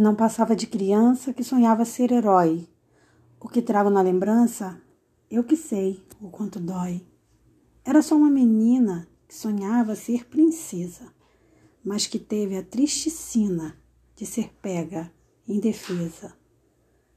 Não 0.00 0.14
passava 0.14 0.54
de 0.54 0.68
criança 0.68 1.34
que 1.34 1.42
sonhava 1.42 1.84
ser 1.84 2.12
herói. 2.12 2.68
O 3.40 3.48
que 3.48 3.60
trago 3.60 3.90
na 3.90 4.00
lembrança, 4.00 4.80
eu 5.28 5.42
que 5.42 5.56
sei 5.56 6.00
o 6.20 6.28
quanto 6.28 6.60
dói. 6.60 7.04
Era 7.84 8.00
só 8.00 8.14
uma 8.14 8.30
menina 8.30 9.08
que 9.26 9.34
sonhava 9.34 9.96
ser 9.96 10.28
princesa, 10.28 11.12
mas 11.84 12.06
que 12.06 12.16
teve 12.16 12.56
a 12.56 12.62
triste 12.62 13.10
sina 13.10 13.76
de 14.14 14.24
ser 14.24 14.54
pega, 14.62 15.12
indefesa. 15.48 16.32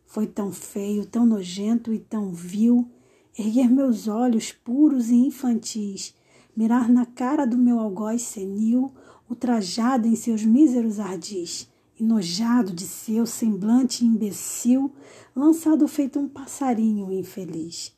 Foi 0.08 0.26
tão 0.26 0.52
feio, 0.52 1.06
tão 1.06 1.24
nojento 1.24 1.94
e 1.94 2.00
tão 2.00 2.34
vil 2.34 2.90
erguer 3.38 3.70
meus 3.70 4.08
olhos 4.08 4.52
puros 4.52 5.12
e 5.12 5.18
infantis, 5.18 6.16
mirar 6.58 6.90
na 6.90 7.06
cara 7.06 7.46
do 7.46 7.60
meu 7.60 7.78
algoz 7.78 8.24
senil, 8.24 8.92
ultrajado 9.30 10.08
em 10.08 10.16
seus 10.16 10.44
míseros 10.44 11.00
ardis 11.00 11.71
enojado 12.02 12.74
de 12.74 12.88
seu 12.88 13.28
semblante 13.28 14.04
imbecil, 14.04 14.92
lançado 15.36 15.88
feito 15.88 16.20
um 16.20 16.28
passarinho 16.28 17.12
infeliz. 17.12 17.96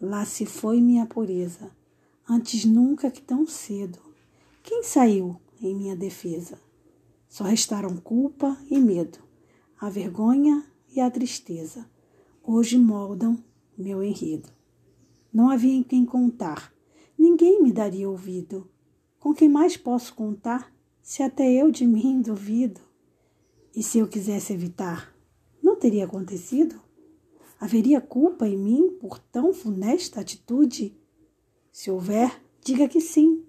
Lá 0.00 0.24
se 0.24 0.46
foi 0.46 0.80
minha 0.80 1.04
pureza, 1.04 1.70
antes 2.26 2.64
nunca 2.64 3.10
que 3.10 3.20
tão 3.20 3.46
cedo. 3.46 3.98
Quem 4.62 4.82
saiu 4.82 5.38
em 5.60 5.74
minha 5.74 5.94
defesa? 5.94 6.58
Só 7.28 7.44
restaram 7.44 7.98
culpa 7.98 8.56
e 8.70 8.78
medo, 8.78 9.18
a 9.78 9.90
vergonha 9.90 10.64
e 10.96 10.98
a 10.98 11.10
tristeza. 11.10 11.84
Hoje 12.42 12.78
moldam 12.78 13.44
meu 13.76 14.02
enredo. 14.02 14.48
Não 15.30 15.50
havia 15.50 15.74
em 15.74 15.82
quem 15.82 16.06
contar, 16.06 16.72
ninguém 17.18 17.62
me 17.62 17.72
daria 17.72 18.08
ouvido. 18.08 18.70
Com 19.20 19.34
quem 19.34 19.50
mais 19.50 19.76
posso 19.76 20.14
contar, 20.14 20.72
se 21.02 21.22
até 21.22 21.46
eu 21.52 21.70
de 21.70 21.86
mim 21.86 22.22
duvido? 22.22 22.87
E 23.78 23.82
se 23.84 24.00
eu 24.00 24.08
quisesse 24.08 24.52
evitar, 24.52 25.14
não 25.62 25.76
teria 25.76 26.04
acontecido? 26.04 26.80
Haveria 27.60 28.00
culpa 28.00 28.44
em 28.48 28.58
mim 28.58 28.96
por 28.98 29.20
tão 29.20 29.54
funesta 29.54 30.20
atitude? 30.20 30.98
Se 31.70 31.88
houver, 31.88 32.42
diga 32.60 32.88
que 32.88 33.00
sim. 33.00 33.44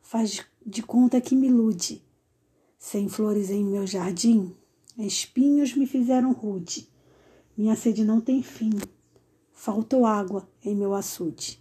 Faz 0.00 0.46
de 0.64 0.80
conta 0.80 1.20
que 1.20 1.34
me 1.34 1.48
ilude. 1.48 2.00
Sem 2.78 3.08
flores 3.08 3.50
em 3.50 3.64
meu 3.64 3.84
jardim, 3.84 4.54
espinhos 4.96 5.74
me 5.74 5.88
fizeram 5.88 6.30
rude. 6.30 6.88
Minha 7.56 7.74
sede 7.74 8.04
não 8.04 8.20
tem 8.20 8.44
fim. 8.44 8.70
Faltou 9.50 10.06
água 10.06 10.48
em 10.64 10.76
meu 10.76 10.94
açude. 10.94 11.60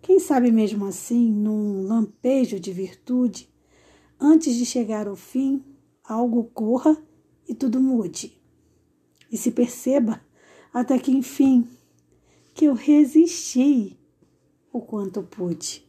Quem 0.00 0.20
sabe 0.20 0.52
mesmo 0.52 0.86
assim, 0.86 1.28
num 1.28 1.88
lampejo 1.88 2.60
de 2.60 2.72
virtude, 2.72 3.50
antes 4.20 4.54
de 4.54 4.64
chegar 4.64 5.08
ao 5.08 5.16
fim, 5.16 5.60
algo 6.04 6.44
corra 6.54 6.96
e 7.48 7.54
tudo 7.54 7.80
mude. 7.80 8.40
E 9.30 9.36
se 9.36 9.50
perceba 9.50 10.20
até 10.72 10.98
que 10.98 11.10
enfim 11.10 11.68
que 12.54 12.66
eu 12.66 12.74
resisti 12.74 13.98
o 14.72 14.80
quanto 14.80 15.22
pude. 15.22 15.84